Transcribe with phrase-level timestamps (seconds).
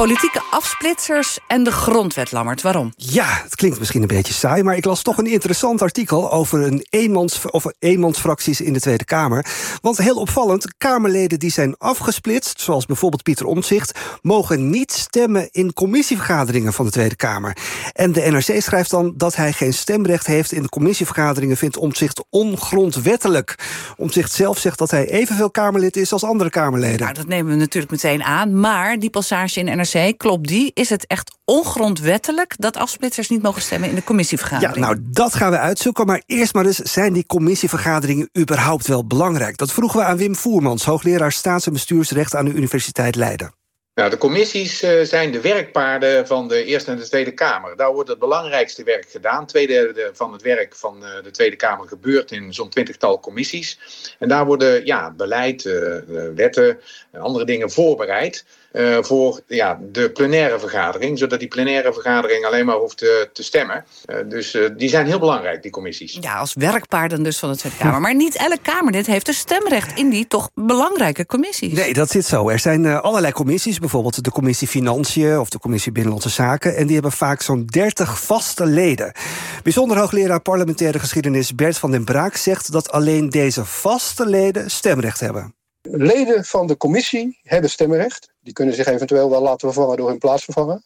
[0.00, 2.62] Politieke afsplitsers en de grondwet, Lammert.
[2.62, 2.92] Waarom?
[2.96, 4.62] Ja, het klinkt misschien een beetje saai...
[4.62, 6.32] maar ik las toch een interessant artikel...
[6.32, 9.46] over een eenmans, of eenmansfracties in de Tweede Kamer.
[9.80, 12.60] Want heel opvallend, Kamerleden die zijn afgesplitst...
[12.60, 13.98] zoals bijvoorbeeld Pieter Omtzigt...
[14.22, 17.56] mogen niet stemmen in commissievergaderingen van de Tweede Kamer.
[17.92, 20.52] En de NRC schrijft dan dat hij geen stemrecht heeft...
[20.52, 23.54] in de commissievergaderingen vindt Omtzigt ongrondwettelijk.
[23.96, 27.00] Omtzigt zelf zegt dat hij evenveel Kamerlid is als andere Kamerleden.
[27.00, 28.60] Nou, dat nemen we natuurlijk meteen aan.
[28.60, 30.70] Maar die passage in NRC klopt die?
[30.74, 34.76] Is het echt ongrondwettelijk dat afsplitsers niet mogen stemmen in de commissievergadering?
[34.76, 36.06] Ja, nou, dat gaan we uitzoeken.
[36.06, 39.56] Maar eerst maar eens, zijn die commissievergaderingen überhaupt wel belangrijk?
[39.56, 43.54] Dat vroegen we aan Wim Voermans, hoogleraar staats- en bestuursrecht aan de Universiteit Leiden.
[43.94, 47.76] Nou, de commissies uh, zijn de werkpaarden van de Eerste en de Tweede Kamer.
[47.76, 49.46] Daar wordt het belangrijkste werk gedaan.
[49.46, 53.78] Tweederde van het werk van uh, de Tweede Kamer gebeurt in zo'n twintigtal commissies.
[54.18, 55.96] En daar worden ja, beleid, uh,
[56.34, 58.44] wetten en andere dingen voorbereid.
[58.72, 63.42] Uh, voor ja, de plenaire vergadering, zodat die plenaire vergadering alleen maar hoeft te, te
[63.42, 63.84] stemmen.
[64.06, 66.18] Uh, dus uh, die zijn heel belangrijk, die commissies.
[66.20, 68.00] Ja, als werkpaarden dus van de Tweede Kamer.
[68.00, 71.72] Maar niet elk Kamerlid heeft een stemrecht in die toch belangrijke commissies.
[71.72, 72.48] Nee, dat zit zo.
[72.48, 76.76] Er zijn allerlei commissies, bijvoorbeeld de commissie Financiën of de commissie Binnenlandse Zaken.
[76.76, 79.12] En die hebben vaak zo'n 30 vaste leden.
[79.62, 85.20] Bijzonder hoogleraar parlementaire geschiedenis Bert van den Braak zegt dat alleen deze vaste leden stemrecht
[85.20, 85.54] hebben.
[85.90, 88.32] Leden van de commissie hebben stemrecht.
[88.40, 90.82] Die kunnen zich eventueel wel laten vervangen door hun plaatsvervanger.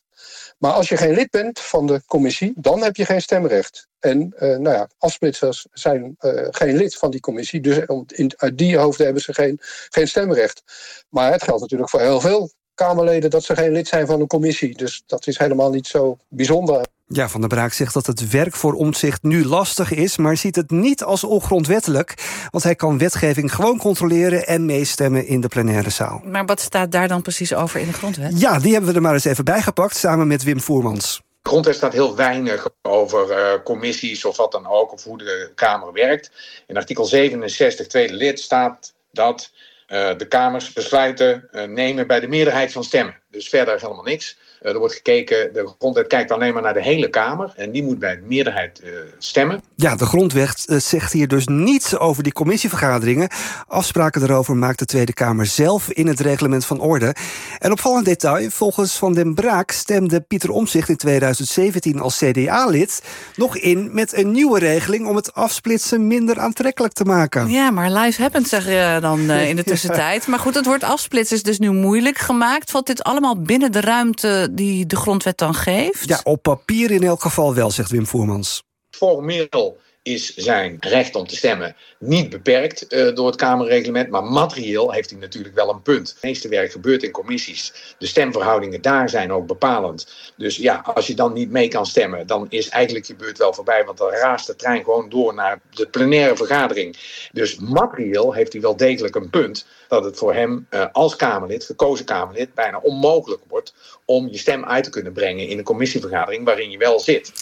[0.58, 3.88] Maar als je geen lid bent van de commissie, dan heb je geen stemrecht.
[3.98, 7.60] En uh, nou ja, afsplitsers zijn uh, geen lid van die commissie.
[7.60, 10.62] Dus in, uit die hoofden hebben ze geen, geen stemrecht.
[11.08, 14.26] Maar het geldt natuurlijk voor heel veel Kamerleden dat ze geen lid zijn van een
[14.26, 14.76] commissie.
[14.76, 16.86] Dus dat is helemaal niet zo bijzonder.
[17.06, 20.16] Ja, Van der Braak zegt dat het werk voor omzicht nu lastig is...
[20.16, 22.14] maar ziet het niet als ongrondwettelijk.
[22.50, 24.46] Want hij kan wetgeving gewoon controleren...
[24.46, 26.22] en meestemmen in de plenaire zaal.
[26.24, 28.40] Maar wat staat daar dan precies over in de grondwet?
[28.40, 29.96] Ja, die hebben we er maar eens even bijgepakt...
[29.96, 31.22] samen met Wim Voermans.
[31.42, 34.92] De grondwet staat heel weinig over uh, commissies of wat dan ook...
[34.92, 36.30] of hoe de Kamer werkt.
[36.66, 39.50] In artikel 67, tweede lid, staat dat...
[39.88, 43.22] Uh, de Kamers besluiten uh, nemen bij de meerderheid van stemmen.
[43.34, 44.36] Dus verder helemaal niks.
[44.62, 47.52] Uh, er wordt gekeken, de grondwet kijkt alleen maar naar de hele Kamer.
[47.56, 49.62] En die moet bij de meerderheid uh, stemmen.
[49.74, 53.28] Ja, de grondwet uh, zegt hier dus niets over die commissievergaderingen.
[53.66, 57.14] Afspraken daarover maakt de Tweede Kamer zelf in het reglement van orde.
[57.58, 63.02] En opvallend detail, volgens Van den Braak stemde Pieter Omzicht in 2017 als CDA-lid
[63.36, 67.48] nog in met een nieuwe regeling om het afsplitsen minder aantrekkelijk te maken.
[67.50, 70.26] Ja, maar happens zeg je dan in de tussentijd.
[70.26, 72.70] Maar goed, het woord afsplitsen is dus nu moeilijk gemaakt.
[72.70, 76.08] Valt dit allemaal binnen de ruimte die de grondwet dan geeft?
[76.08, 78.62] Ja, op papier in elk geval wel, zegt Wim Voermans.
[78.90, 84.10] Formeel is zijn recht om te stemmen niet beperkt uh, door het Kamerreglement.
[84.10, 86.08] Maar materieel heeft hij natuurlijk wel een punt.
[86.08, 87.94] Het meeste werk gebeurt in commissies.
[87.98, 90.32] De stemverhoudingen daar zijn ook bepalend.
[90.36, 93.52] Dus ja, als je dan niet mee kan stemmen, dan is eigenlijk je beurt wel
[93.52, 93.84] voorbij.
[93.84, 96.96] Want dan raast de trein gewoon door naar de plenaire vergadering.
[97.32, 99.66] Dus materieel heeft hij wel degelijk een punt.
[99.88, 104.64] Dat het voor hem uh, als Kamerlid, gekozen Kamerlid, bijna onmogelijk wordt om je stem
[104.64, 107.32] uit te kunnen brengen in een commissievergadering waarin je wel zit.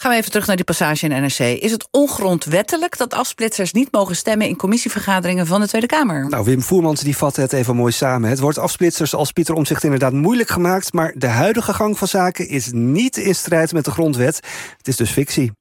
[0.00, 1.38] Gaan we even terug naar die passage in NRC.
[1.38, 4.48] Is het ongrondwettelijk dat afsplitsers niet mogen stemmen...
[4.48, 6.28] in commissievergaderingen van de Tweede Kamer?
[6.28, 8.30] Nou, Wim Voermans die vat het even mooi samen.
[8.30, 10.92] Het wordt afsplitsers als Pieter Omzicht inderdaad moeilijk gemaakt...
[10.92, 14.36] maar de huidige gang van zaken is niet in strijd met de grondwet.
[14.76, 15.52] Het is dus fictie.